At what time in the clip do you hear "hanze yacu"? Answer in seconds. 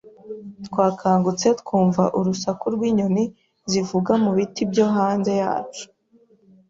4.95-5.85